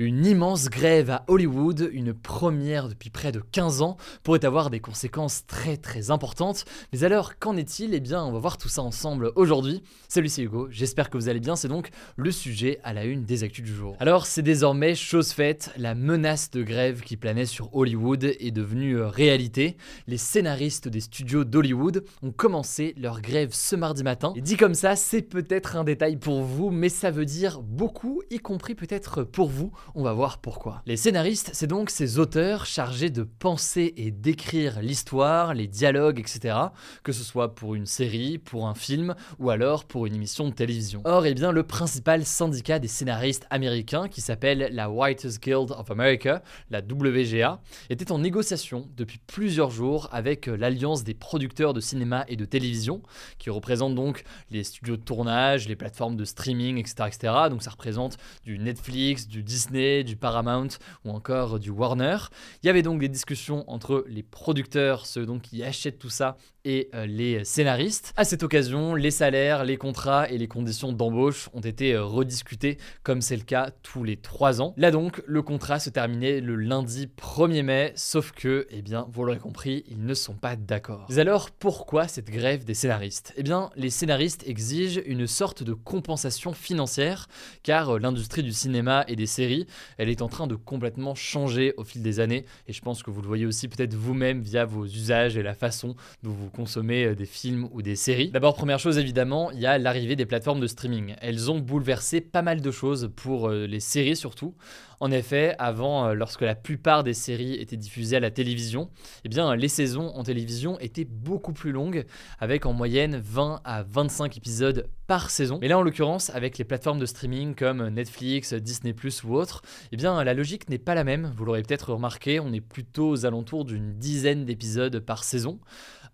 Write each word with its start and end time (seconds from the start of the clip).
Une 0.00 0.26
immense 0.26 0.70
grève 0.70 1.08
à 1.08 1.24
Hollywood, 1.28 1.88
une 1.92 2.14
première 2.14 2.88
depuis 2.88 3.10
près 3.10 3.30
de 3.30 3.38
15 3.38 3.80
ans, 3.80 3.96
pourrait 4.24 4.44
avoir 4.44 4.68
des 4.68 4.80
conséquences 4.80 5.46
très 5.46 5.76
très 5.76 6.10
importantes. 6.10 6.64
Mais 6.92 7.04
alors, 7.04 7.38
qu'en 7.38 7.56
est-il? 7.56 7.94
Eh 7.94 8.00
bien, 8.00 8.24
on 8.24 8.32
va 8.32 8.40
voir 8.40 8.58
tout 8.58 8.68
ça 8.68 8.82
ensemble 8.82 9.30
aujourd'hui. 9.36 9.84
Salut, 10.08 10.28
c'est 10.28 10.42
Hugo, 10.42 10.66
j'espère 10.68 11.10
que 11.10 11.16
vous 11.16 11.28
allez 11.28 11.38
bien, 11.38 11.54
c'est 11.54 11.68
donc 11.68 11.90
le 12.16 12.32
sujet 12.32 12.80
à 12.82 12.92
la 12.92 13.04
une 13.04 13.24
des 13.24 13.44
actus 13.44 13.64
du 13.64 13.72
jour. 13.72 13.96
Alors, 14.00 14.26
c'est 14.26 14.42
désormais 14.42 14.96
chose 14.96 15.30
faite, 15.30 15.70
la 15.76 15.94
menace 15.94 16.50
de 16.50 16.64
grève 16.64 17.02
qui 17.02 17.16
planait 17.16 17.46
sur 17.46 17.72
Hollywood 17.76 18.24
est 18.24 18.50
devenue 18.50 18.96
euh, 18.96 19.06
réalité. 19.06 19.76
Les 20.08 20.18
scénaristes 20.18 20.88
des 20.88 21.02
studios 21.02 21.44
d'Hollywood 21.44 22.04
ont 22.24 22.32
commencé 22.32 22.94
leur 22.96 23.20
grève 23.20 23.50
ce 23.52 23.76
mardi 23.76 24.02
matin. 24.02 24.32
Et 24.34 24.40
dit 24.40 24.56
comme 24.56 24.74
ça, 24.74 24.96
c'est 24.96 25.22
peut-être 25.22 25.76
un 25.76 25.84
détail 25.84 26.16
pour 26.16 26.42
vous, 26.42 26.72
mais 26.72 26.88
ça 26.88 27.12
veut 27.12 27.26
dire 27.26 27.62
beaucoup, 27.62 28.22
y 28.32 28.38
compris 28.38 28.74
peut-être 28.74 29.22
pour 29.22 29.48
vous. 29.48 29.70
On 29.94 30.02
va 30.02 30.12
voir 30.12 30.38
pourquoi. 30.38 30.82
Les 30.86 30.96
scénaristes, 30.96 31.50
c'est 31.52 31.66
donc 31.66 31.90
ces 31.90 32.18
auteurs 32.18 32.66
chargés 32.66 33.10
de 33.10 33.22
penser 33.22 33.94
et 33.96 34.10
d'écrire 34.10 34.80
l'histoire, 34.80 35.54
les 35.54 35.66
dialogues, 35.66 36.18
etc. 36.18 36.56
Que 37.02 37.12
ce 37.12 37.22
soit 37.22 37.54
pour 37.54 37.74
une 37.74 37.86
série, 37.86 38.38
pour 38.38 38.66
un 38.66 38.74
film 38.74 39.14
ou 39.38 39.50
alors 39.50 39.84
pour 39.84 40.06
une 40.06 40.14
émission 40.14 40.48
de 40.48 40.54
télévision. 40.54 41.02
Or, 41.04 41.26
eh 41.26 41.34
bien, 41.34 41.52
le 41.52 41.62
principal 41.62 42.24
syndicat 42.24 42.78
des 42.78 42.88
scénaristes 42.88 43.46
américains, 43.50 44.08
qui 44.08 44.20
s'appelle 44.20 44.68
la 44.72 44.88
Writers 44.88 45.38
Guild 45.40 45.70
of 45.70 45.90
America, 45.90 46.42
la 46.70 46.80
WGA, 46.80 47.60
était 47.90 48.10
en 48.10 48.18
négociation 48.18 48.88
depuis 48.96 49.20
plusieurs 49.26 49.70
jours 49.70 50.08
avec 50.12 50.48
euh, 50.48 50.56
l'Alliance 50.56 51.04
des 51.04 51.14
producteurs 51.14 51.74
de 51.74 51.80
cinéma 51.80 52.24
et 52.28 52.36
de 52.36 52.44
télévision, 52.44 53.02
qui 53.38 53.50
représente 53.50 53.94
donc 53.94 54.24
les 54.50 54.64
studios 54.64 54.96
de 54.96 55.02
tournage, 55.02 55.68
les 55.68 55.76
plateformes 55.76 56.16
de 56.16 56.24
streaming, 56.24 56.78
etc. 56.78 56.94
etc. 57.06 57.32
Donc 57.50 57.62
ça 57.62 57.70
représente 57.70 58.16
du 58.44 58.58
Netflix, 58.58 59.28
du 59.28 59.42
Disney, 59.42 59.73
du 59.74 60.16
Paramount 60.16 60.68
ou 61.04 61.10
encore 61.10 61.58
du 61.58 61.70
Warner. 61.70 62.16
Il 62.62 62.66
y 62.66 62.70
avait 62.70 62.82
donc 62.82 63.00
des 63.00 63.08
discussions 63.08 63.68
entre 63.68 64.04
les 64.08 64.22
producteurs, 64.22 65.04
ceux 65.04 65.26
donc 65.26 65.42
qui 65.42 65.64
achètent 65.64 65.98
tout 65.98 66.10
ça, 66.10 66.36
et 66.64 66.88
euh, 66.94 67.06
les 67.06 67.44
scénaristes. 67.44 68.12
À 68.16 68.24
cette 68.24 68.42
occasion, 68.42 68.94
les 68.94 69.10
salaires, 69.10 69.64
les 69.64 69.76
contrats 69.76 70.28
et 70.28 70.38
les 70.38 70.48
conditions 70.48 70.92
d'embauche 70.92 71.48
ont 71.52 71.60
été 71.60 71.94
euh, 71.94 72.04
rediscutés 72.04 72.78
comme 73.02 73.20
c'est 73.20 73.36
le 73.36 73.42
cas 73.42 73.70
tous 73.82 74.04
les 74.04 74.16
trois 74.16 74.60
ans. 74.60 74.74
Là 74.76 74.90
donc, 74.90 75.22
le 75.26 75.42
contrat 75.42 75.78
se 75.78 75.90
terminait 75.90 76.40
le 76.40 76.56
lundi 76.56 77.08
1er 77.20 77.62
mai, 77.62 77.92
sauf 77.96 78.32
que, 78.32 78.66
eh 78.70 78.82
bien, 78.82 79.06
vous 79.10 79.24
l'aurez 79.24 79.38
compris, 79.38 79.84
ils 79.88 80.04
ne 80.04 80.14
sont 80.14 80.34
pas 80.34 80.56
d'accord. 80.56 81.06
Mais 81.10 81.18
alors, 81.18 81.50
pourquoi 81.50 82.08
cette 82.08 82.30
grève 82.30 82.64
des 82.64 82.74
scénaristes? 82.74 83.34
Eh 83.36 83.42
bien, 83.42 83.70
les 83.76 83.90
scénaristes 83.90 84.46
exigent 84.46 85.00
une 85.06 85.26
sorte 85.26 85.62
de 85.62 85.74
compensation 85.74 86.52
financière, 86.52 87.28
car 87.62 87.90
euh, 87.90 87.98
l'industrie 87.98 88.42
du 88.42 88.52
cinéma 88.52 89.04
et 89.08 89.16
des 89.16 89.26
séries, 89.26 89.66
elle 89.98 90.08
est 90.08 90.22
en 90.22 90.28
train 90.28 90.46
de 90.46 90.54
complètement 90.54 91.14
changer 91.14 91.74
au 91.76 91.84
fil 91.84 92.02
des 92.02 92.20
années, 92.20 92.46
et 92.68 92.72
je 92.72 92.80
pense 92.80 93.02
que 93.02 93.10
vous 93.10 93.20
le 93.20 93.28
voyez 93.28 93.46
aussi 93.46 93.68
peut-être 93.68 93.94
vous-même 93.94 94.40
via 94.40 94.64
vos 94.64 94.86
usages 94.86 95.36
et 95.36 95.42
la 95.42 95.54
façon 95.54 95.94
dont 96.22 96.30
vous 96.30 96.50
consommer 96.54 97.04
euh, 97.04 97.14
des 97.14 97.26
films 97.26 97.68
ou 97.72 97.82
des 97.82 97.96
séries. 97.96 98.30
D'abord, 98.30 98.54
première 98.54 98.78
chose 98.78 98.96
évidemment, 98.98 99.50
il 99.50 99.60
y 99.60 99.66
a 99.66 99.76
l'arrivée 99.76 100.16
des 100.16 100.24
plateformes 100.24 100.60
de 100.60 100.66
streaming. 100.66 101.14
Elles 101.20 101.50
ont 101.50 101.58
bouleversé 101.58 102.22
pas 102.22 102.40
mal 102.42 102.62
de 102.62 102.70
choses 102.70 103.10
pour 103.14 103.48
euh, 103.48 103.66
les 103.66 103.80
séries 103.80 104.16
surtout. 104.16 104.54
En 105.00 105.10
effet, 105.10 105.54
avant, 105.58 106.06
euh, 106.06 106.14
lorsque 106.14 106.42
la 106.42 106.54
plupart 106.54 107.04
des 107.04 107.14
séries 107.14 107.54
étaient 107.54 107.76
diffusées 107.76 108.16
à 108.16 108.20
la 108.20 108.30
télévision, 108.30 108.88
eh 109.24 109.28
bien, 109.28 109.54
les 109.56 109.68
saisons 109.68 110.08
en 110.14 110.22
télévision 110.22 110.78
étaient 110.80 111.04
beaucoup 111.04 111.52
plus 111.52 111.72
longues, 111.72 112.06
avec 112.38 112.64
en 112.66 112.72
moyenne 112.72 113.20
20 113.22 113.60
à 113.64 113.82
25 113.82 114.36
épisodes 114.36 114.88
par 115.06 115.30
saison. 115.30 115.58
Mais 115.60 115.68
là, 115.68 115.78
en 115.78 115.82
l'occurrence, 115.82 116.30
avec 116.30 116.58
les 116.58 116.64
plateformes 116.64 116.98
de 116.98 117.06
streaming 117.06 117.54
comme 117.54 117.88
Netflix, 117.88 118.54
Disney 118.54 118.94
ou 119.24 119.34
autres, 119.34 119.62
eh 119.92 119.96
bien, 119.96 120.22
la 120.24 120.34
logique 120.34 120.68
n'est 120.68 120.78
pas 120.78 120.94
la 120.94 121.04
même. 121.04 121.32
Vous 121.36 121.44
l'aurez 121.44 121.62
peut-être 121.62 121.92
remarqué, 121.92 122.40
on 122.40 122.52
est 122.52 122.60
plutôt 122.60 123.10
aux 123.10 123.26
alentours 123.26 123.64
d'une 123.64 123.98
dizaine 123.98 124.44
d'épisodes 124.44 125.00
par 125.00 125.24
saison. 125.24 125.58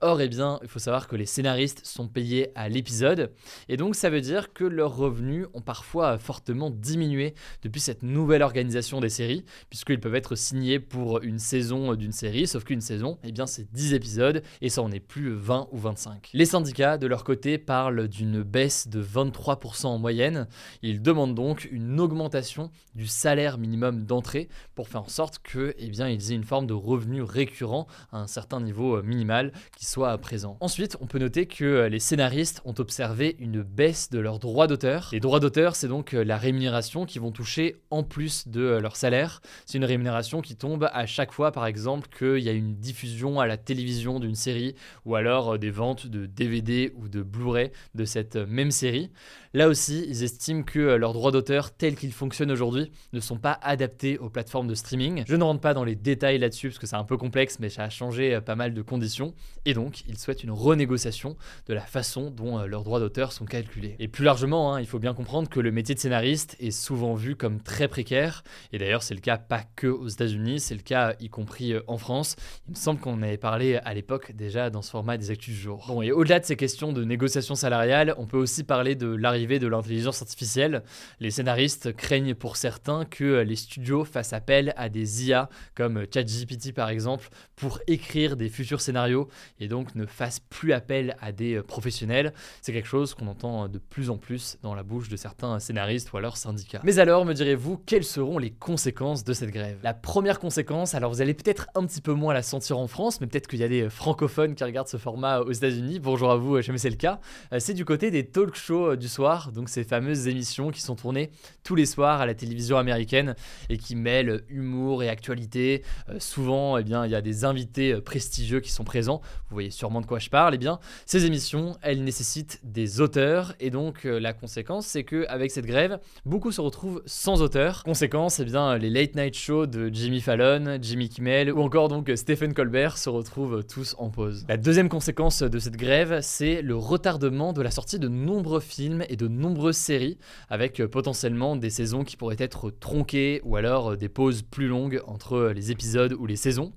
Or, 0.03 0.22
eh 0.22 0.28
bien, 0.28 0.59
il 0.62 0.69
faut 0.69 0.78
savoir 0.78 1.09
que 1.09 1.16
les 1.16 1.27
scénaristes 1.27 1.84
sont 1.84 2.09
payés 2.09 2.53
à 2.55 2.71
l'épisode, 2.71 3.33
et 3.69 3.77
donc 3.77 3.94
ça 3.94 4.09
veut 4.09 4.22
dire 4.22 4.55
que 4.55 4.65
leurs 4.65 4.97
revenus 4.97 5.47
ont 5.53 5.61
parfois 5.61 6.16
fortement 6.19 6.71
diminué 6.71 7.34
depuis 7.62 7.83
cette 7.83 8.03
nouvelle 8.03 8.41
organisation 8.41 9.00
des 9.00 9.10
séries, 9.10 9.44
puisqu'ils 9.69 10.00
peuvent 10.00 10.15
être 10.15 10.37
signés 10.37 10.81
pour 10.81 11.21
une 11.22 11.39
saison 11.39 11.94
d'une 11.97 12.12
série, 12.12 12.47
sauf 12.47 12.65
qu'une 12.65 12.81
saison, 12.81 13.19
eh 13.25 13.33
bien, 13.33 13.47
c'est 13.47 13.71
10 13.71 13.93
épisodes, 13.93 14.43
et 14.62 14.71
ça 14.71 14.81
en 14.81 14.91
est 14.91 15.00
plus 15.00 15.34
20 15.34 15.69
ou 15.71 15.77
25. 15.77 16.31
Les 16.33 16.47
syndicats, 16.47 16.97
de 16.97 17.06
leur 17.06 17.22
côté, 17.22 17.59
parlent 17.59 18.09
d'une 18.09 18.43
baisse 18.43 18.89
de 18.89 19.03
23% 19.03 19.87
en 19.87 19.99
moyenne. 19.99 20.49
Ils 20.81 21.03
demandent 21.03 21.34
donc 21.34 21.69
une 21.71 22.00
augmentation 22.00 22.71
du 22.94 23.06
salaire 23.06 23.59
minimum 23.59 24.06
d'entrée 24.06 24.49
pour 24.75 24.89
faire 24.89 25.03
en 25.03 25.09
sorte 25.09 25.41
que, 25.41 25.75
eh 25.77 25.91
bien, 25.91 26.09
ils 26.09 26.33
aient 26.33 26.37
une 26.37 26.44
forme 26.44 26.66
de 26.66 26.72
revenu 26.72 27.21
récurrent 27.21 27.87
à 28.12 28.19
un 28.19 28.27
certain 28.27 28.62
niveau 28.62 29.03
minimal 29.03 29.53
qui 29.77 29.90
soit 29.91 30.17
présent. 30.19 30.56
Ensuite, 30.61 30.97
on 31.01 31.06
peut 31.06 31.19
noter 31.19 31.47
que 31.47 31.65
euh, 31.65 31.89
les 31.89 31.99
scénaristes 31.99 32.62
ont 32.65 32.75
observé 32.78 33.34
une 33.41 33.62
baisse 33.62 34.09
de 34.11 34.21
leurs 34.21 34.39
droits 34.39 34.69
d'auteur. 34.69 35.09
Les 35.12 35.19
droits 35.19 35.41
d'auteur, 35.41 35.75
c'est 35.75 35.89
donc 35.89 36.15
euh, 36.15 36.23
la 36.23 36.39
rémunération 36.39 37.06
qu'ils 37.06 37.21
vont 37.21 37.33
toucher 37.33 37.75
en 37.91 38.05
plus 38.05 38.47
de 38.47 38.61
euh, 38.61 38.81
leur 38.81 38.95
salaire. 38.95 39.43
C'est 39.67 39.78
une 39.78 39.84
rémunération 39.84 40.43
qui 40.43 40.55
tombe 40.55 40.89
à 40.93 41.06
chaque 41.06 41.33
fois, 41.33 41.51
par 41.51 41.67
exemple, 41.67 42.09
qu'il 42.17 42.39
y 42.39 42.49
a 42.49 42.53
une 42.53 42.77
diffusion 42.77 43.41
à 43.41 43.49
la 43.49 43.56
télévision 43.56 44.21
d'une 44.21 44.37
série 44.37 44.77
ou 45.05 45.17
alors 45.17 45.59
des 45.59 45.71
ventes 45.71 46.07
de 46.07 46.25
DVD 46.25 46.93
ou 46.95 47.09
de 47.09 47.22
Blu-ray 47.22 47.72
de 47.97 48.05
cette 48.05 48.37
même 48.37 48.71
série. 48.71 49.11
Là 49.55 49.67
aussi, 49.67 50.07
ils 50.09 50.22
estiment 50.22 50.62
que 50.62 50.78
leurs 50.78 51.12
droits 51.12 51.33
d'auteur 51.33 51.72
tels 51.72 51.97
qu'ils 51.97 52.12
fonctionnent 52.12 52.53
aujourd'hui 52.53 52.93
ne 53.12 53.19
sont 53.19 53.39
pas 53.39 53.59
adaptés 53.62 54.17
aux 54.19 54.31
plateformes 54.31 54.69
de 54.69 54.77
streaming. 54.77 55.25
Je 55.27 55.34
ne 55.34 55.43
rentre 55.43 55.61
pas 55.61 55.75
dans 55.75 55.83
les 55.83 55.97
détails 55.97 56.39
là-dessus 56.39 56.69
parce 56.69 56.78
que 56.78 56.87
c'est 56.87 56.95
un 56.95 57.03
peu 57.03 57.17
complexe, 57.17 57.59
mais 57.59 57.69
ça 57.69 57.83
a 57.83 57.91
changé 57.91 58.41
pas 58.41 58.55
mal 58.55 58.72
de 58.72 58.83
conditions. 58.83 59.34
Donc 59.81 60.03
ils 60.07 60.19
souhaitent 60.19 60.45
une 60.45 60.51
renégociation 60.51 61.37
de 61.67 61.73
la 61.75 61.81
façon 61.81 62.31
dont 62.31 62.59
euh, 62.59 62.67
leurs 62.67 62.85
droits 62.85 63.01
d'auteur 63.01 63.33
sont 63.33 63.47
calculés. 63.47 63.97
Et 63.99 64.09
plus 64.09 64.25
largement, 64.25 64.75
hein, 64.75 64.81
il 64.81 64.87
faut 64.87 64.99
bien 64.99 65.15
comprendre 65.15 65.49
que 65.49 65.59
le 65.59 65.73
métier 65.73 65.95
de 65.95 66.01
scénariste 66.01 66.57
est 66.61 66.71
souvent 66.71 67.15
vu 67.15 67.35
comme 67.35 67.61
très 67.61 67.89
précaire, 67.89 68.45
et 68.73 68.79
d'ailleurs 68.79 69.03
c'est 69.03 69.15
le 69.15 69.21
cas 69.21 69.39
pas 69.39 69.63
que 69.77 69.87
aux 69.87 70.09
États-Unis, 70.09 70.61
c'est 70.61 70.75
le 70.75 70.83
cas 70.83 71.15
y 71.19 71.31
compris 71.31 71.73
euh, 71.73 71.83
en 71.87 71.97
France. 71.97 72.37
Il 72.69 72.73
me 72.73 72.77
semble 72.77 73.01
qu'on 73.01 73.23
avait 73.23 73.39
parlé 73.39 73.77
à 73.77 73.95
l'époque 73.95 74.33
déjà 74.33 74.69
dans 74.69 74.83
ce 74.83 74.91
format 74.91 75.17
des 75.17 75.31
actus 75.31 75.55
du 75.55 75.61
jour. 75.61 75.85
Bon, 75.89 76.03
et 76.03 76.13
au-delà 76.13 76.41
de 76.41 76.45
ces 76.45 76.57
questions 76.57 76.93
de 76.93 77.03
négociation 77.03 77.55
salariale, 77.55 78.15
on 78.19 78.27
peut 78.27 78.37
aussi 78.37 78.65
parler 78.65 78.95
de 78.95 79.09
l'arrivée 79.09 79.59
de 79.59 79.67
l'intelligence 79.67 80.21
artificielle. 80.21 80.83
Les 81.21 81.31
scénaristes 81.31 81.97
craignent 81.97 82.35
pour 82.35 82.57
certains 82.57 83.07
que 83.07 83.25
euh, 83.25 83.45
les 83.45 83.57
studios 83.57 84.05
fassent 84.05 84.35
appel 84.35 84.75
à 84.77 84.91
des 84.91 85.29
IA 85.29 85.49
comme 85.75 86.05
ChatGPT 86.13 86.75
par 86.75 86.91
exemple 86.91 87.31
pour 87.60 87.78
écrire 87.87 88.37
des 88.37 88.48
futurs 88.48 88.81
scénarios 88.81 89.28
et 89.60 89.69
donc 89.69 89.94
ne 89.94 90.06
fasse 90.06 90.41
plus 90.41 90.72
appel 90.72 91.15
à 91.21 91.31
des 91.31 91.56
euh, 91.56 91.62
professionnels. 91.62 92.32
C'est 92.62 92.72
quelque 92.72 92.88
chose 92.88 93.12
qu'on 93.12 93.26
entend 93.26 93.65
euh, 93.65 93.69
de 93.69 93.78
plus 93.78 94.09
en 94.09 94.16
plus 94.16 94.56
dans 94.62 94.75
la 94.75 94.82
bouche 94.82 95.10
de 95.10 95.16
certains 95.16 95.59
scénaristes 95.59 96.10
ou 96.12 96.16
alors 96.16 96.38
syndicats. 96.38 96.81
Mais 96.84 96.98
alors, 96.98 97.26
me 97.26 97.34
direz-vous, 97.34 97.77
quelles 97.77 98.04
seront 98.04 98.39
les 98.39 98.51
conséquences 98.51 99.24
de 99.24 99.34
cette 99.34 99.51
grève? 99.51 99.78
La 99.83 99.92
première 99.92 100.39
conséquence, 100.39 100.95
alors 100.95 101.12
vous 101.12 101.21
allez 101.21 101.34
peut-être 101.34 101.66
un 101.74 101.84
petit 101.84 102.01
peu 102.01 102.15
moins 102.15 102.33
la 102.33 102.42
sentir 102.42 102.78
en 102.78 102.86
France, 102.86 103.21
mais 103.21 103.27
peut-être 103.27 103.47
qu'il 103.47 103.59
y 103.59 103.65
a 103.65 103.68
des 103.68 103.83
euh, 103.83 103.91
francophones 103.91 104.54
qui 104.54 104.65
regardent 104.65 104.89
ce 104.89 104.97
format 104.97 105.41
aux 105.41 105.53
États-Unis. 105.53 105.98
Bonjour 105.98 106.30
à 106.30 106.36
vous, 106.36 106.63
jamais 106.63 106.78
c'est 106.78 106.89
le 106.89 106.97
cas. 106.97 107.21
C'est 107.59 107.74
du 107.74 107.84
côté 107.84 108.10
des 108.10 108.24
talk 108.24 108.54
shows 108.54 108.97
du 108.97 109.09
soir, 109.09 109.53
donc 109.53 109.68
ces 109.68 109.84
fameuses 109.84 110.28
émissions 110.28 110.71
qui 110.71 110.80
sont 110.80 110.97
tournées 110.97 111.30
tous 111.63 111.74
les 111.74 111.86
soirs 111.86 112.22
à 112.22 112.27
la 112.27 112.34
télévision 112.34 112.78
américaine 112.78 113.34
et 113.68 113.77
qui 113.77 113.97
mêlent 113.97 114.45
humour 114.48 115.03
et 115.03 115.10
actualité. 115.10 115.83
souvent, 116.18 116.78
eh 116.78 116.84
bien, 116.84 117.04
il 117.04 117.13
y 117.13 117.15
a 117.15 117.21
des 117.21 117.45
invités 117.51 118.01
prestigieux 118.01 118.61
qui 118.61 118.71
sont 118.71 118.85
présents. 118.85 119.21
Vous 119.49 119.55
voyez 119.55 119.71
sûrement 119.71 120.01
de 120.01 120.07
quoi 120.07 120.19
je 120.19 120.31
parle, 120.31 120.55
eh 120.55 120.59
bien, 120.59 120.79
ces 121.07 121.27
émissions, 121.27 121.77
elles 121.83 122.03
nécessitent 122.05 122.61
des 122.63 123.01
auteurs, 123.01 123.55
et 123.61 123.71
donc 123.71 124.07
euh, 124.07 124.21
la 124.21 124.33
conséquence, 124.33 124.87
c'est 124.87 125.05
qu'avec 125.05 125.51
cette 125.51 125.67
grève, 125.67 125.99
beaucoup 126.25 126.53
se 126.53 126.61
retrouvent 126.61 127.03
sans 127.07 127.43
auteurs. 127.43 127.83
Conséquence, 127.85 128.41
eh 128.41 128.45
bien, 128.45 128.79
les 128.79 128.91
late 128.91 129.15
night 129.17 129.37
shows 129.37 129.67
de 129.67 129.91
Jimmy 129.93 130.21
Fallon, 130.21 130.79
Jimmy 130.81 131.09
Kimmel, 131.09 131.53
ou 131.53 131.61
encore 131.61 131.89
donc 131.89 132.11
Stephen 132.15 132.55
Colbert 132.55 132.99
se 132.99 133.09
retrouvent 133.09 133.65
tous 133.65 133.95
en 133.99 134.11
pause. 134.11 134.45
La 134.49 134.57
deuxième 134.57 134.89
conséquence 134.89 135.43
de 135.43 135.59
cette 135.59 135.77
grève, 135.77 136.21
c'est 136.23 136.63
le 136.63 136.77
retardement 136.77 137.53
de 137.53 137.63
la 137.63 137.71
sortie 137.71 137.99
de 137.99 138.09
nombreux 138.09 138.61
films 138.61 139.05
et 139.09 139.17
de 139.17 139.29
nombreuses 139.29 139.77
séries, 139.77 140.19
avec 140.49 140.85
potentiellement 140.87 141.57
des 141.57 141.71
saisons 141.71 142.05
qui 142.05 142.17
pourraient 142.17 142.37
être 142.39 142.71
tronquées 142.71 143.41
ou 143.45 143.57
alors 143.57 143.97
des 143.97 144.09
pauses 144.09 144.43
plus 144.43 144.69
longues 144.69 145.03
entre 145.07 145.53
les 145.55 145.71
épisodes 145.71 146.13
ou 146.13 146.27
les 146.27 146.37
saisons. 146.37 146.73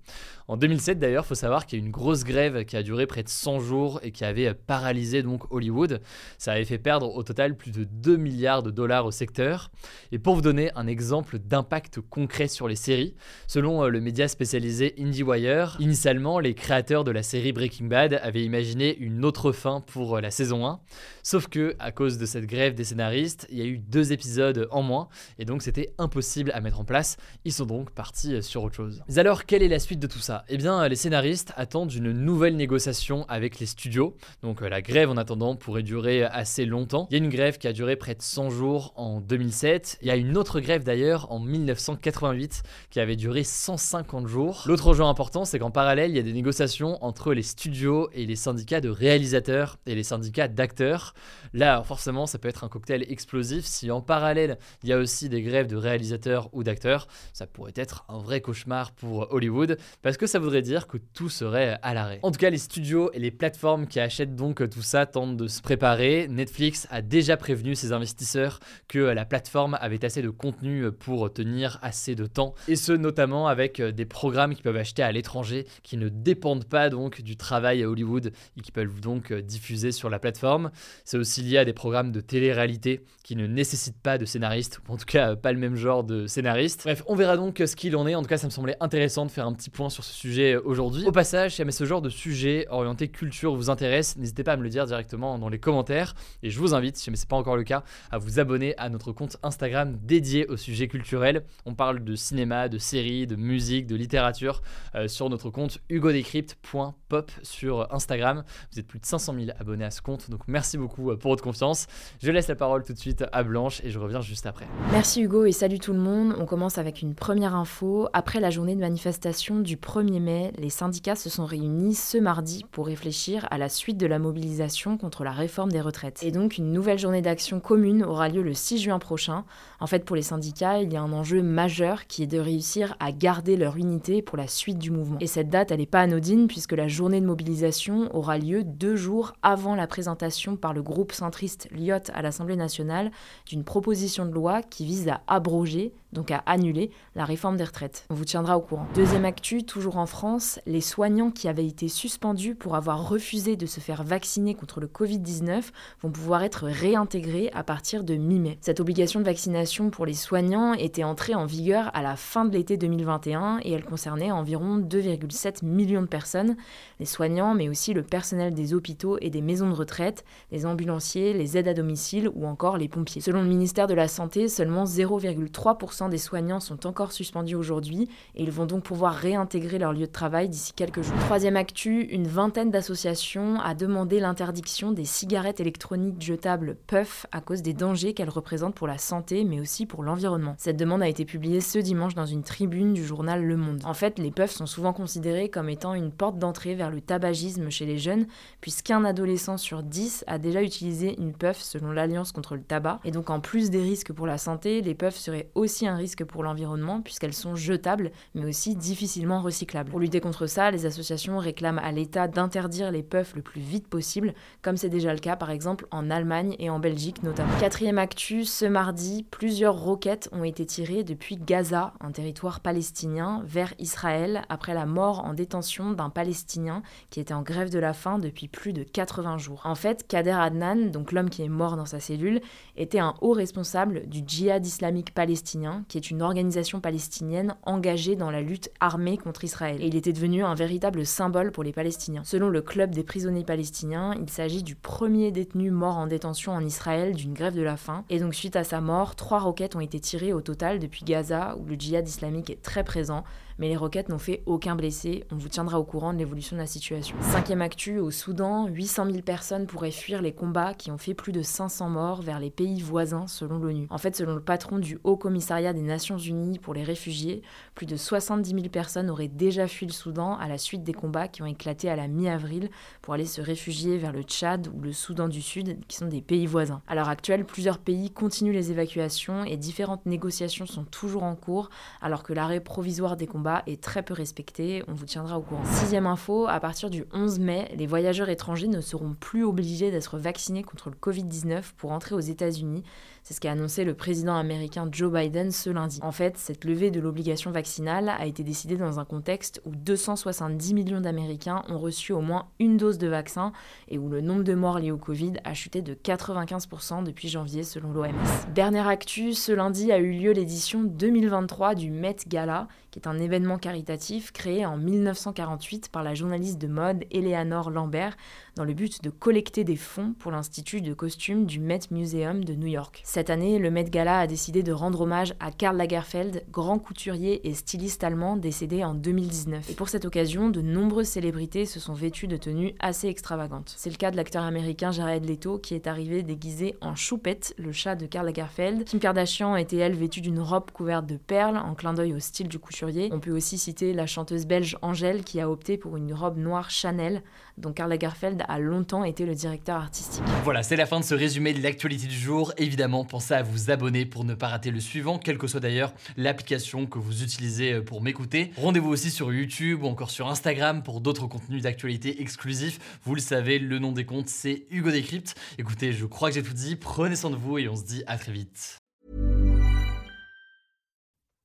En 0.47 0.57
2007 0.63 0.97
d'ailleurs, 0.97 1.25
il 1.25 1.27
faut 1.27 1.35
savoir 1.35 1.65
qu'il 1.65 1.77
y 1.77 1.81
a 1.81 1.83
eu 1.83 1.85
une 1.85 1.91
grosse 1.91 2.23
grève 2.23 2.63
qui 2.63 2.77
a 2.77 2.83
duré 2.83 3.05
près 3.05 3.21
de 3.21 3.27
100 3.27 3.59
jours 3.59 3.99
et 4.01 4.11
qui 4.11 4.23
avait 4.23 4.53
paralysé 4.53 5.21
donc 5.21 5.51
Hollywood. 5.51 5.99
Ça 6.37 6.53
avait 6.53 6.63
fait 6.63 6.77
perdre 6.77 7.13
au 7.13 7.21
total 7.21 7.57
plus 7.57 7.71
de 7.71 7.83
2 7.83 8.15
milliards 8.15 8.63
de 8.63 8.71
dollars 8.71 9.05
au 9.05 9.11
secteur. 9.11 9.71
Et 10.13 10.19
pour 10.19 10.35
vous 10.35 10.41
donner 10.41 10.71
un 10.75 10.87
exemple 10.87 11.37
d'impact 11.37 11.99
concret 11.99 12.47
sur 12.47 12.69
les 12.69 12.77
séries, 12.77 13.13
selon 13.45 13.83
euh, 13.83 13.89
le 13.89 13.99
média 13.99 14.29
spécialisé 14.29 14.95
IndieWire, 14.97 15.75
initialement 15.81 16.39
les 16.39 16.53
créateurs 16.53 17.03
de 17.03 17.11
la 17.11 17.23
série 17.23 17.51
Breaking 17.51 17.87
Bad 17.87 18.13
avaient 18.23 18.45
imaginé 18.45 18.95
une 18.99 19.25
autre 19.25 19.51
fin 19.51 19.81
pour 19.81 20.15
euh, 20.15 20.21
la 20.21 20.31
saison 20.31 20.65
1. 20.65 20.79
Sauf 21.23 21.49
que 21.49 21.75
à 21.79 21.91
cause 21.91 22.17
de 22.17 22.25
cette 22.25 22.45
grève 22.45 22.73
des 22.73 22.85
scénaristes, 22.85 23.47
il 23.49 23.57
y 23.57 23.61
a 23.61 23.65
eu 23.65 23.79
deux 23.79 24.13
épisodes 24.13 24.69
en 24.71 24.81
moins 24.81 25.09
et 25.39 25.43
donc 25.43 25.61
c'était 25.61 25.93
impossible 25.97 26.51
à 26.53 26.61
mettre 26.61 26.79
en 26.79 26.85
place. 26.85 27.17
Ils 27.43 27.51
sont 27.51 27.65
donc 27.65 27.91
partis 27.91 28.35
euh, 28.35 28.41
sur 28.41 28.63
autre 28.63 28.75
chose. 28.75 29.03
Mais 29.09 29.19
alors 29.19 29.43
quelle 29.43 29.61
est 29.61 29.67
la 29.67 29.79
suite 29.79 29.99
de 29.99 30.07
tout 30.07 30.19
ça? 30.19 30.45
Eh 30.53 30.57
bien, 30.57 30.87
les 30.87 30.95
scénaristes 30.95 31.51
attendent 31.55 31.91
une 31.91 32.11
nouvelle 32.11 32.55
négociation 32.55 33.25
avec 33.27 33.57
les 33.57 33.65
studios. 33.65 34.15
Donc 34.43 34.61
euh, 34.61 34.69
la 34.69 34.83
grève 34.83 35.09
en 35.09 35.17
attendant 35.17 35.55
pourrait 35.55 35.81
durer 35.81 36.25
assez 36.25 36.67
longtemps. 36.67 37.07
Il 37.09 37.17
y 37.17 37.19
a 37.19 37.23
une 37.23 37.31
grève 37.31 37.57
qui 37.57 37.67
a 37.67 37.73
duré 37.73 37.95
près 37.95 38.13
de 38.13 38.21
100 38.21 38.51
jours 38.51 38.93
en 38.95 39.19
2007. 39.19 39.97
Il 40.03 40.09
y 40.09 40.11
a 40.11 40.15
une 40.15 40.37
autre 40.37 40.59
grève 40.59 40.83
d'ailleurs 40.83 41.31
en 41.31 41.39
1988 41.39 42.61
qui 42.91 42.99
avait 42.99 43.15
duré 43.15 43.43
150 43.43 44.27
jours. 44.27 44.65
L'autre 44.67 44.87
enjeu 44.89 45.03
important, 45.03 45.43
c'est 45.43 45.57
qu'en 45.57 45.71
parallèle, 45.71 46.11
il 46.11 46.17
y 46.17 46.19
a 46.19 46.23
des 46.23 46.33
négociations 46.33 47.03
entre 47.03 47.33
les 47.33 47.41
studios 47.41 48.11
et 48.13 48.27
les 48.27 48.35
syndicats 48.35 48.79
de 48.79 48.89
réalisateurs 48.89 49.79
et 49.87 49.95
les 49.95 50.03
syndicats 50.03 50.47
d'acteurs. 50.47 51.15
Là, 51.53 51.81
forcément, 51.81 52.27
ça 52.27 52.37
peut 52.37 52.47
être 52.47 52.63
un 52.63 52.69
cocktail 52.69 53.03
explosif. 53.09 53.65
Si 53.65 53.89
en 53.89 54.01
parallèle, 54.01 54.59
il 54.83 54.89
y 54.89 54.93
a 54.93 54.99
aussi 54.99 55.29
des 55.29 55.41
grèves 55.41 55.65
de 55.65 55.77
réalisateurs 55.77 56.51
ou 56.53 56.61
d'acteurs, 56.61 57.07
ça 57.33 57.47
pourrait 57.47 57.73
être 57.75 58.05
un 58.07 58.19
vrai 58.19 58.39
cauchemar 58.41 58.91
pour 58.91 59.33
Hollywood 59.33 59.79
parce 60.03 60.17
que 60.17 60.27
ça 60.33 60.39
voudrait 60.39 60.63
dire 60.63 60.87
que 60.87 60.97
tout 60.97 61.29
serait 61.29 61.77
à 61.83 61.93
l'arrêt. 61.93 62.19
En 62.23 62.31
tout 62.31 62.39
cas, 62.39 62.49
les 62.49 62.57
studios 62.57 63.11
et 63.13 63.19
les 63.19 63.29
plateformes 63.29 63.85
qui 63.85 63.99
achètent 63.99 64.35
donc 64.35 64.67
tout 64.67 64.81
ça 64.81 65.05
tentent 65.05 65.37
de 65.37 65.47
se 65.47 65.61
préparer. 65.61 66.27
Netflix 66.27 66.87
a 66.89 67.03
déjà 67.03 67.37
prévenu 67.37 67.75
ses 67.75 67.91
investisseurs 67.91 68.59
que 68.87 68.97
la 68.97 69.25
plateforme 69.25 69.77
avait 69.79 70.03
assez 70.03 70.23
de 70.23 70.31
contenu 70.31 70.91
pour 70.91 71.31
tenir 71.31 71.77
assez 71.83 72.15
de 72.15 72.25
temps, 72.25 72.55
et 72.67 72.75
ce 72.75 72.93
notamment 72.93 73.47
avec 73.47 73.79
des 73.79 74.05
programmes 74.05 74.55
qu'ils 74.55 74.63
peuvent 74.63 74.75
acheter 74.75 75.03
à 75.03 75.11
l'étranger 75.11 75.67
qui 75.83 75.97
ne 75.97 76.09
dépendent 76.09 76.65
pas 76.65 76.89
donc 76.89 77.21
du 77.21 77.37
travail 77.37 77.83
à 77.83 77.89
Hollywood 77.89 78.31
et 78.57 78.61
qui 78.61 78.71
peuvent 78.71 79.01
donc 79.01 79.31
diffuser 79.31 79.91
sur 79.91 80.09
la 80.09 80.17
plateforme. 80.17 80.71
C'est 81.05 81.17
aussi 81.17 81.43
lié 81.43 81.59
à 81.59 81.65
des 81.65 81.73
programmes 81.73 82.11
de 82.11 82.21
télé-réalité 82.21 83.01
qui 83.23 83.35
ne 83.35 83.45
nécessitent 83.45 84.01
pas 84.01 84.17
de 84.17 84.25
scénaristes, 84.25 84.79
ou 84.89 84.93
en 84.93 84.97
tout 84.97 85.05
cas 85.05 85.35
pas 85.35 85.51
le 85.51 85.59
même 85.59 85.75
genre 85.75 86.03
de 86.03 86.25
scénaristes. 86.25 86.81
Bref, 86.85 87.03
on 87.05 87.13
verra 87.13 87.37
donc 87.37 87.61
ce 87.63 87.75
qu'il 87.75 87.95
en 87.95 88.07
est. 88.07 88.15
En 88.15 88.23
tout 88.23 88.29
cas, 88.29 88.37
ça 88.37 88.47
me 88.47 88.51
semblait 88.51 88.77
intéressant 88.79 89.27
de 89.27 89.31
faire 89.31 89.45
un 89.45 89.53
petit 89.53 89.69
point 89.69 89.91
sur 89.91 90.03
ce 90.03 90.11
sujet 90.11 90.22
aujourd'hui. 90.65 91.05
Au 91.05 91.11
passage, 91.11 91.51
si 91.51 91.57
jamais 91.57 91.71
ce 91.71 91.85
genre 91.85 92.01
de 92.01 92.09
sujet 92.09 92.65
orienté 92.69 93.07
culture 93.07 93.55
vous 93.55 93.69
intéresse, 93.69 94.17
n'hésitez 94.17 94.43
pas 94.43 94.53
à 94.53 94.57
me 94.57 94.63
le 94.63 94.69
dire 94.69 94.85
directement 94.85 95.37
dans 95.37 95.49
les 95.49 95.59
commentaires. 95.59 96.15
Et 96.41 96.49
je 96.49 96.59
vous 96.59 96.73
invite, 96.73 96.97
si 96.97 97.05
jamais 97.05 97.17
c'est 97.17 97.27
pas 97.27 97.35
encore 97.35 97.57
le 97.57 97.63
cas, 97.63 97.83
à 98.11 98.17
vous 98.17 98.39
abonner 98.39 98.75
à 98.77 98.89
notre 98.89 99.11
compte 99.11 99.37
Instagram 99.43 99.97
dédié 100.01 100.47
au 100.47 100.57
sujet 100.57 100.87
culturel. 100.87 101.43
On 101.65 101.75
parle 101.75 102.03
de 102.03 102.15
cinéma, 102.15 102.69
de 102.69 102.77
séries, 102.77 103.27
de 103.27 103.35
musique, 103.35 103.87
de 103.87 103.95
littérature 103.95 104.61
euh, 104.95 105.07
sur 105.07 105.29
notre 105.29 105.49
compte 105.49 105.79
hugodécrypte.pop 105.89 107.31
sur 107.41 107.93
Instagram. 107.93 108.43
Vous 108.71 108.79
êtes 108.79 108.87
plus 108.87 108.99
de 108.99 109.05
500 109.05 109.33
000 109.33 109.57
abonnés 109.59 109.85
à 109.85 109.91
ce 109.91 110.01
compte, 110.01 110.29
donc 110.29 110.41
merci 110.47 110.77
beaucoup 110.77 111.11
euh, 111.11 111.17
pour 111.17 111.31
votre 111.31 111.43
confiance. 111.43 111.87
Je 112.21 112.31
laisse 112.31 112.47
la 112.47 112.55
parole 112.55 112.83
tout 112.83 112.93
de 112.93 112.99
suite 112.99 113.23
à 113.31 113.43
Blanche 113.43 113.81
et 113.83 113.89
je 113.89 113.99
reviens 113.99 114.21
juste 114.21 114.45
après. 114.45 114.67
Merci 114.91 115.21
Hugo 115.21 115.45
et 115.45 115.51
salut 115.51 115.79
tout 115.79 115.93
le 115.93 115.99
monde. 115.99 116.35
On 116.39 116.45
commence 116.45 116.77
avec 116.77 117.01
une 117.01 117.15
première 117.15 117.55
info. 117.55 118.07
Après 118.13 118.39
la 118.39 118.49
journée 118.49 118.75
de 118.75 118.81
manifestation 118.81 119.59
du 119.59 119.77
1er 119.77 120.12
les 120.19 120.69
syndicats 120.69 121.15
se 121.15 121.29
sont 121.29 121.45
réunis 121.45 121.95
ce 121.95 122.17
mardi 122.17 122.65
pour 122.71 122.87
réfléchir 122.87 123.47
à 123.51 123.57
la 123.57 123.69
suite 123.69 123.97
de 123.97 124.05
la 124.05 124.19
mobilisation 124.19 124.97
contre 124.97 125.23
la 125.23 125.31
réforme 125.31 125.71
des 125.71 125.81
retraites. 125.81 126.21
Et 126.23 126.31
donc 126.31 126.57
une 126.57 126.71
nouvelle 126.71 126.99
journée 126.99 127.21
d'action 127.21 127.59
commune 127.59 128.03
aura 128.03 128.29
lieu 128.29 128.41
le 128.41 128.53
6 128.53 128.79
juin 128.79 128.99
prochain. 128.99 129.45
En 129.79 129.87
fait, 129.87 130.05
pour 130.05 130.15
les 130.15 130.21
syndicats, 130.21 130.81
il 130.81 130.91
y 130.91 130.97
a 130.97 131.01
un 131.01 131.11
enjeu 131.13 131.41
majeur 131.41 132.07
qui 132.07 132.23
est 132.23 132.27
de 132.27 132.39
réussir 132.39 132.95
à 132.99 133.11
garder 133.11 133.55
leur 133.55 133.77
unité 133.77 134.21
pour 134.21 134.37
la 134.37 134.47
suite 134.47 134.79
du 134.79 134.91
mouvement. 134.91 135.17
Et 135.19 135.27
cette 135.27 135.49
date, 135.49 135.71
elle 135.71 135.79
n'est 135.79 135.85
pas 135.85 136.01
anodine 136.01 136.47
puisque 136.47 136.73
la 136.73 136.87
journée 136.87 137.21
de 137.21 137.25
mobilisation 137.25 138.13
aura 138.15 138.37
lieu 138.37 138.63
deux 138.63 138.95
jours 138.95 139.33
avant 139.41 139.75
la 139.75 139.87
présentation 139.87 140.55
par 140.55 140.73
le 140.73 140.81
groupe 140.81 141.11
centriste 141.11 141.67
LIOT 141.71 142.11
à 142.13 142.21
l'Assemblée 142.21 142.55
nationale 142.55 143.11
d'une 143.45 143.63
proposition 143.63 144.25
de 144.25 144.31
loi 144.31 144.61
qui 144.61 144.85
vise 144.85 145.07
à 145.09 145.21
abroger 145.27 145.93
donc 146.13 146.31
à 146.31 146.43
annuler 146.45 146.91
la 147.15 147.25
réforme 147.25 147.57
des 147.57 147.63
retraites. 147.63 148.05
On 148.09 148.13
vous 148.13 148.25
tiendra 148.25 148.57
au 148.57 148.61
courant. 148.61 148.87
Deuxième 148.95 149.25
actu, 149.25 149.63
toujours 149.63 149.97
en 149.97 150.05
France, 150.05 150.59
les 150.65 150.81
soignants 150.81 151.31
qui 151.31 151.47
avaient 151.47 151.67
été 151.67 151.87
suspendus 151.87 152.55
pour 152.55 152.75
avoir 152.75 153.09
refusé 153.09 153.55
de 153.55 153.65
se 153.65 153.79
faire 153.79 154.03
vacciner 154.03 154.55
contre 154.55 154.79
le 154.79 154.87
Covid-19 154.87 155.63
vont 156.01 156.11
pouvoir 156.11 156.43
être 156.43 156.65
réintégrés 156.65 157.49
à 157.53 157.63
partir 157.63 158.03
de 158.03 158.15
mi-mai. 158.15 158.57
Cette 158.61 158.79
obligation 158.79 159.19
de 159.19 159.25
vaccination 159.25 159.89
pour 159.89 160.05
les 160.05 160.13
soignants 160.13 160.73
était 160.73 161.03
entrée 161.03 161.35
en 161.35 161.45
vigueur 161.45 161.89
à 161.93 162.01
la 162.01 162.15
fin 162.15 162.45
de 162.45 162.53
l'été 162.53 162.77
2021 162.77 163.59
et 163.63 163.71
elle 163.71 163.83
concernait 163.83 164.31
environ 164.31 164.77
2,7 164.77 165.65
millions 165.65 166.01
de 166.01 166.07
personnes, 166.07 166.55
les 166.99 167.05
soignants 167.05 167.55
mais 167.55 167.69
aussi 167.69 167.93
le 167.93 168.03
personnel 168.03 168.53
des 168.53 168.73
hôpitaux 168.73 169.17
et 169.21 169.29
des 169.29 169.41
maisons 169.41 169.69
de 169.69 169.75
retraite, 169.75 170.23
les 170.51 170.65
ambulanciers, 170.65 171.33
les 171.33 171.57
aides 171.57 171.67
à 171.67 171.73
domicile 171.73 172.29
ou 172.33 172.45
encore 172.45 172.77
les 172.77 172.87
pompiers. 172.87 173.21
Selon 173.21 173.41
le 173.41 173.47
ministère 173.47 173.87
de 173.87 173.93
la 173.93 174.07
Santé, 174.07 174.47
seulement 174.47 174.83
0,3% 174.85 176.02
des 176.09 176.17
soignants 176.17 176.59
sont 176.59 176.87
encore 176.87 177.11
suspendus 177.11 177.55
aujourd'hui 177.55 178.09
et 178.35 178.43
ils 178.43 178.51
vont 178.51 178.65
donc 178.65 178.83
pouvoir 178.83 179.13
réintégrer 179.13 179.79
leur 179.79 179.93
lieu 179.93 180.07
de 180.07 180.11
travail 180.11 180.49
d'ici 180.49 180.73
quelques 180.73 181.01
jours. 181.01 181.17
Troisième 181.25 181.55
actu, 181.55 182.01
une 182.01 182.27
vingtaine 182.27 182.71
d'associations 182.71 183.59
a 183.59 183.73
demandé 183.75 184.19
l'interdiction 184.19 184.91
des 184.91 185.05
cigarettes 185.05 185.59
électroniques 185.59 186.21
jetables 186.21 186.77
puff 186.87 187.25
à 187.31 187.41
cause 187.41 187.61
des 187.61 187.73
dangers 187.73 188.13
qu'elles 188.13 188.29
représentent 188.29 188.75
pour 188.75 188.87
la 188.87 188.97
santé 188.97 189.43
mais 189.43 189.59
aussi 189.59 189.85
pour 189.85 190.03
l'environnement. 190.03 190.55
Cette 190.57 190.77
demande 190.77 191.01
a 191.01 191.07
été 191.07 191.25
publiée 191.25 191.61
ce 191.61 191.79
dimanche 191.79 192.15
dans 192.15 192.25
une 192.25 192.43
tribune 192.43 192.93
du 192.93 193.05
journal 193.05 193.43
Le 193.43 193.57
Monde. 193.57 193.81
En 193.85 193.93
fait, 193.93 194.19
les 194.19 194.31
puffs 194.31 194.51
sont 194.51 194.65
souvent 194.65 194.93
considérés 194.93 195.49
comme 195.49 195.69
étant 195.69 195.93
une 195.93 196.11
porte 196.11 196.37
d'entrée 196.37 196.75
vers 196.75 196.91
le 196.91 197.01
tabagisme 197.01 197.69
chez 197.69 197.85
les 197.85 197.97
jeunes 197.97 198.27
puisqu'un 198.61 199.03
adolescent 199.05 199.57
sur 199.57 199.83
10 199.83 200.25
a 200.27 200.37
déjà 200.37 200.61
utilisé 200.61 201.19
une 201.19 201.33
puff 201.33 201.61
selon 201.61 201.91
l'Alliance 201.91 202.31
contre 202.31 202.55
le 202.55 202.63
tabac 202.63 202.99
et 203.03 203.11
donc 203.11 203.29
en 203.29 203.39
plus 203.39 203.69
des 203.69 203.81
risques 203.81 204.13
pour 204.13 204.27
la 204.27 204.37
santé, 204.37 204.81
les 204.81 204.95
puffs 204.95 205.17
seraient 205.17 205.49
aussi 205.55 205.87
un 205.87 205.92
risque 205.95 206.23
pour 206.23 206.43
l'environnement 206.43 207.01
puisqu'elles 207.01 207.33
sont 207.33 207.55
jetables 207.55 208.11
mais 208.35 208.45
aussi 208.45 208.75
difficilement 208.75 209.41
recyclables. 209.41 209.89
Pour 209.89 209.99
lutter 209.99 210.19
contre 210.19 210.47
ça, 210.47 210.71
les 210.71 210.85
associations 210.85 211.37
réclament 211.37 211.79
à 211.79 211.91
l'État 211.91 212.27
d'interdire 212.27 212.91
les 212.91 213.03
puffs 213.03 213.35
le 213.35 213.41
plus 213.41 213.61
vite 213.61 213.87
possible, 213.87 214.33
comme 214.61 214.77
c'est 214.77 214.89
déjà 214.89 215.13
le 215.13 215.19
cas 215.19 215.35
par 215.35 215.51
exemple 215.51 215.87
en 215.91 216.09
Allemagne 216.09 216.55
et 216.59 216.69
en 216.69 216.79
Belgique 216.79 217.23
notamment. 217.23 217.53
Quatrième 217.59 217.97
actu, 217.97 218.45
ce 218.45 218.65
mardi, 218.65 219.25
plusieurs 219.29 219.77
roquettes 219.77 220.29
ont 220.31 220.43
été 220.43 220.65
tirées 220.65 221.03
depuis 221.03 221.37
Gaza, 221.37 221.93
un 221.99 222.11
territoire 222.11 222.59
palestinien, 222.59 223.41
vers 223.45 223.73
Israël 223.79 224.43
après 224.49 224.73
la 224.73 224.85
mort 224.85 225.25
en 225.25 225.33
détention 225.33 225.91
d'un 225.91 226.09
Palestinien 226.09 226.83
qui 227.09 227.19
était 227.19 227.33
en 227.33 227.41
grève 227.41 227.69
de 227.69 227.79
la 227.79 227.93
faim 227.93 228.19
depuis 228.19 228.47
plus 228.47 228.73
de 228.73 228.83
80 228.83 229.37
jours. 229.37 229.61
En 229.65 229.75
fait, 229.75 230.07
Kader 230.07 230.31
Adnan, 230.31 230.91
donc 230.91 231.11
l'homme 231.11 231.29
qui 231.29 231.43
est 231.43 231.49
mort 231.49 231.77
dans 231.77 231.85
sa 231.85 231.99
cellule, 231.99 232.41
était 232.75 232.99
un 232.99 233.15
haut 233.21 233.33
responsable 233.33 234.07
du 234.07 234.23
djihad 234.25 234.65
islamique 234.65 235.13
palestinien 235.13 235.82
qui 235.87 235.97
est 235.97 236.09
une 236.09 236.21
organisation 236.21 236.79
palestinienne 236.79 237.55
engagée 237.63 238.15
dans 238.15 238.31
la 238.31 238.41
lutte 238.41 238.71
armée 238.79 239.17
contre 239.17 239.43
Israël. 239.43 239.81
Et 239.81 239.87
il 239.87 239.95
était 239.95 240.13
devenu 240.13 240.43
un 240.43 240.55
véritable 240.55 241.05
symbole 241.05 241.51
pour 241.51 241.63
les 241.63 241.73
Palestiniens. 241.73 242.23
Selon 242.23 242.49
le 242.49 242.61
Club 242.61 242.91
des 242.91 243.03
prisonniers 243.03 243.43
palestiniens, 243.43 244.15
il 244.19 244.29
s'agit 244.29 244.63
du 244.63 244.75
premier 244.75 245.31
détenu 245.31 245.71
mort 245.71 245.97
en 245.97 246.07
détention 246.07 246.53
en 246.53 246.65
Israël 246.65 247.15
d'une 247.15 247.33
grève 247.33 247.55
de 247.55 247.61
la 247.61 247.77
faim. 247.77 248.05
Et 248.09 248.19
donc 248.19 248.35
suite 248.35 248.55
à 248.55 248.63
sa 248.63 248.81
mort, 248.81 249.15
trois 249.15 249.39
roquettes 249.39 249.75
ont 249.75 249.81
été 249.81 249.99
tirées 249.99 250.33
au 250.33 250.41
total 250.41 250.79
depuis 250.79 251.05
Gaza, 251.05 251.55
où 251.59 251.65
le 251.65 251.75
djihad 251.75 252.07
islamique 252.07 252.49
est 252.49 252.61
très 252.61 252.83
présent, 252.83 253.23
mais 253.59 253.67
les 253.67 253.77
roquettes 253.77 254.09
n'ont 254.09 254.17
fait 254.17 254.43
aucun 254.45 254.75
blessé. 254.75 255.23
On 255.31 255.35
vous 255.35 255.49
tiendra 255.49 255.79
au 255.79 255.83
courant 255.83 256.13
de 256.13 256.17
l'évolution 256.17 256.55
de 256.55 256.61
la 256.61 256.67
situation. 256.67 257.15
Cinquième 257.21 257.61
actu, 257.61 257.99
au 257.99 258.11
Soudan, 258.11 258.67
800 258.67 259.05
000 259.05 259.21
personnes 259.21 259.67
pourraient 259.67 259.91
fuir 259.91 260.21
les 260.21 260.31
combats 260.31 260.73
qui 260.73 260.91
ont 260.91 260.97
fait 260.97 261.13
plus 261.13 261.31
de 261.31 261.41
500 261.41 261.89
morts 261.89 262.21
vers 262.21 262.39
les 262.39 262.49
pays 262.49 262.81
voisins 262.81 263.27
selon 263.27 263.57
l'ONU. 263.57 263.87
En 263.89 263.97
fait, 263.97 264.15
selon 264.15 264.35
le 264.35 264.41
patron 264.41 264.79
du 264.79 264.99
Haut 265.03 265.17
Commissariat 265.17 265.73
des 265.73 265.81
Nations 265.81 266.17
Unies 266.17 266.59
pour 266.59 266.73
les 266.73 266.83
réfugiés, 266.83 267.41
plus 267.75 267.85
de 267.85 267.95
70 267.95 268.49
000 268.49 268.61
personnes 268.69 269.09
auraient 269.09 269.27
déjà 269.27 269.67
fui 269.67 269.85
le 269.85 269.91
Soudan 269.91 270.37
à 270.37 270.47
la 270.47 270.57
suite 270.57 270.83
des 270.83 270.93
combats 270.93 271.27
qui 271.27 271.41
ont 271.41 271.47
éclaté 271.47 271.89
à 271.89 271.95
la 271.95 272.07
mi-avril 272.07 272.69
pour 273.01 273.13
aller 273.13 273.25
se 273.25 273.41
réfugier 273.41 273.97
vers 273.97 274.11
le 274.11 274.23
Tchad 274.23 274.67
ou 274.67 274.81
le 274.81 274.93
Soudan 274.93 275.27
du 275.27 275.41
Sud, 275.41 275.77
qui 275.87 275.97
sont 275.97 276.07
des 276.07 276.21
pays 276.21 276.45
voisins. 276.45 276.81
À 276.87 276.95
l'heure 276.95 277.09
actuelle, 277.09 277.45
plusieurs 277.45 277.77
pays 277.77 278.09
continuent 278.09 278.53
les 278.53 278.71
évacuations 278.71 279.43
et 279.43 279.57
différentes 279.57 280.05
négociations 280.05 280.65
sont 280.65 280.85
toujours 280.85 281.23
en 281.23 281.35
cours, 281.35 281.69
alors 282.01 282.23
que 282.23 282.33
l'arrêt 282.33 282.59
provisoire 282.59 283.17
des 283.17 283.27
combats 283.27 283.42
combat 283.43 283.63
est 283.67 283.83
très 283.83 284.03
peu 284.03 284.13
respecté, 284.13 284.85
on 284.87 284.93
vous 284.93 285.05
tiendra 285.05 285.37
au 285.37 285.41
courant. 285.41 285.65
Sixième 285.65 286.07
info, 286.07 286.47
à 286.47 286.61
partir 286.61 286.89
du 286.89 287.03
11 287.11 287.39
mai, 287.39 287.69
les 287.75 287.87
voyageurs 287.87 288.29
étrangers 288.29 288.69
ne 288.69 288.79
seront 288.79 289.15
plus 289.19 289.43
obligés 289.43 289.91
d'être 289.91 290.17
vaccinés 290.17 290.63
contre 290.63 290.89
le 290.89 290.95
Covid-19 290.95 291.73
pour 291.75 291.91
entrer 291.91 292.15
aux 292.15 292.21
États-Unis. 292.21 292.83
C'est 293.21 293.33
ce 293.33 293.41
qu'a 293.41 293.51
annoncé 293.51 293.83
le 293.83 293.95
président 293.95 294.35
américain 294.35 294.87
Joe 294.89 295.11
Biden 295.11 295.51
ce 295.51 295.69
lundi. 295.69 295.99
En 296.01 296.13
fait, 296.13 296.37
cette 296.37 296.63
levée 296.63 296.89
de 296.89 297.01
l'obligation 297.01 297.51
vaccinale 297.51 298.09
a 298.09 298.25
été 298.25 298.43
décidée 298.43 298.77
dans 298.77 298.99
un 298.99 299.05
contexte 299.05 299.61
où 299.65 299.71
270 299.75 300.73
millions 300.73 301.01
d'Américains 301.01 301.63
ont 301.67 301.79
reçu 301.79 302.13
au 302.13 302.21
moins 302.21 302.47
une 302.59 302.77
dose 302.77 302.97
de 302.97 303.07
vaccin 303.07 303.51
et 303.89 303.97
où 303.97 304.07
le 304.07 304.21
nombre 304.21 304.43
de 304.43 304.53
morts 304.53 304.79
liés 304.79 304.91
au 304.91 304.97
Covid 304.97 305.33
a 305.43 305.53
chuté 305.53 305.81
de 305.81 305.93
95% 305.93 307.03
depuis 307.03 307.27
janvier 307.27 307.63
selon 307.63 307.91
l'OMS. 307.91 308.11
Dernière 308.53 308.87
actu, 308.87 309.33
ce 309.33 309.51
lundi 309.51 309.91
a 309.91 309.99
eu 309.99 310.11
lieu 310.13 310.31
l'édition 310.31 310.83
2023 310.83 311.75
du 311.75 311.91
Met 311.91 312.17
Gala, 312.27 312.67
qui 312.93 312.99
est 312.99 313.07
un 313.07 313.17
événement 313.17 313.57
caritatif 313.57 314.31
créé 314.31 314.67
en 314.67 314.77
1948 314.77 315.89
par 315.89 316.03
la 316.03 316.13
journaliste 316.13 316.59
de 316.59 316.67
mode 316.67 317.05
Eleanor 317.09 317.71
Lambert 317.71 318.15
dans 318.55 318.63
le 318.63 318.75
but 318.75 319.03
de 319.03 319.09
collecter 319.09 319.63
des 319.63 319.77
fonds 319.77 320.13
pour 320.19 320.31
l'Institut 320.31 320.79
de 320.81 320.93
costumes 320.93 321.47
du 321.47 321.59
Met 321.59 321.79
Museum 321.89 322.45
de 322.45 322.53
New 322.53 322.67
York. 322.67 323.01
Cette 323.03 323.31
année, 323.31 323.57
le 323.57 323.71
Met 323.71 323.85
Gala 323.85 324.19
a 324.19 324.27
décidé 324.27 324.61
de 324.61 324.71
rendre 324.71 325.01
hommage 325.01 325.33
à 325.39 325.49
Karl 325.49 325.75
Lagerfeld, 325.75 326.45
grand 326.51 326.77
couturier 326.77 327.49
et 327.49 327.55
styliste 327.55 328.03
allemand 328.03 328.37
décédé 328.37 328.83
en 328.83 328.93
2019. 328.93 329.71
Et 329.71 329.73
pour 329.73 329.89
cette 329.89 330.05
occasion, 330.05 330.51
de 330.51 330.61
nombreuses 330.61 331.07
célébrités 331.07 331.65
se 331.65 331.79
sont 331.79 331.93
vêtues 331.93 332.27
de 332.27 332.37
tenues 332.37 332.75
assez 332.79 333.07
extravagantes. 333.07 333.73
C'est 333.75 333.89
le 333.89 333.95
cas 333.95 334.11
de 334.11 334.17
l'acteur 334.17 334.43
américain 334.43 334.91
Jared 334.91 335.27
Leto 335.27 335.57
qui 335.57 335.73
est 335.73 335.87
arrivé 335.87 336.21
déguisé 336.21 336.75
en 336.79 336.93
Choupette, 336.95 337.55
le 337.57 337.71
chat 337.71 337.95
de 337.95 338.05
Karl 338.05 338.27
Lagerfeld. 338.27 338.83
Kim 338.83 338.99
Kardashian 338.99 339.55
était 339.55 339.77
elle 339.77 339.95
vêtue 339.95 340.21
d'une 340.21 340.39
robe 340.39 340.69
couverte 340.69 341.07
de 341.07 341.17
perles 341.17 341.57
en 341.57 341.73
clin 341.73 341.95
d'œil 341.95 342.13
au 342.13 342.19
style 342.19 342.47
du 342.47 342.59
couturier. 342.59 342.82
On 343.11 343.19
peut 343.19 343.31
aussi 343.31 343.57
citer 343.57 343.93
la 343.93 344.05
chanteuse 344.05 344.45
belge 344.45 344.77
Angèle 344.81 345.23
qui 345.23 345.39
a 345.39 345.49
opté 345.49 345.77
pour 345.77 345.97
une 345.97 346.13
robe 346.13 346.37
noire 346.37 346.69
Chanel 346.69 347.21
dont 347.57 347.71
Karl 347.71 347.89
Lagerfeld 347.89 348.43
a 348.47 348.59
longtemps 348.59 349.03
été 349.03 349.25
le 349.25 349.35
directeur 349.35 349.77
artistique. 349.77 350.23
Voilà, 350.43 350.63
c'est 350.63 350.75
la 350.75 350.85
fin 350.85 350.99
de 350.99 351.05
ce 351.05 351.13
résumé 351.13 351.53
de 351.53 351.61
l'actualité 351.61 352.07
du 352.07 352.15
jour. 352.15 352.51
Évidemment, 352.57 353.05
pensez 353.05 353.33
à 353.33 353.43
vous 353.43 353.71
abonner 353.71 354.05
pour 354.05 354.23
ne 354.23 354.33
pas 354.33 354.47
rater 354.47 354.71
le 354.71 354.79
suivant, 354.79 355.19
quelle 355.19 355.37
que 355.37 355.47
soit 355.47 355.59
d'ailleurs 355.59 355.93
l'application 356.17 356.85
que 356.85 356.99
vous 356.99 357.23
utilisez 357.23 357.73
euh, 357.73 357.81
pour 357.81 358.01
m'écouter. 358.01 358.51
Rendez-vous 358.57 358.89
aussi 358.89 359.11
sur 359.11 359.31
YouTube 359.31 359.83
ou 359.83 359.87
encore 359.87 360.09
sur 360.09 360.27
Instagram 360.27 360.83
pour 360.83 361.01
d'autres 361.01 361.27
contenus 361.27 361.63
d'actualité 361.63 362.21
exclusifs. 362.21 362.99
Vous 363.03 363.15
le 363.15 363.21
savez, 363.21 363.59
le 363.59 363.79
nom 363.79 363.91
des 363.91 364.05
comptes, 364.05 364.29
c'est 364.29 364.65
Hugo 364.71 364.91
Décrypte. 364.91 365.35
Écoutez, 365.57 365.93
je 365.93 366.05
crois 366.05 366.29
que 366.29 366.35
j'ai 366.35 366.43
tout 366.43 366.53
dit. 366.53 366.75
Prenez 366.75 367.15
soin 367.15 367.29
de 367.29 367.35
vous 367.35 367.57
et 367.57 367.67
on 367.69 367.75
se 367.75 367.83
dit 367.83 368.03
à 368.07 368.17
très 368.17 368.31
vite. 368.31 368.82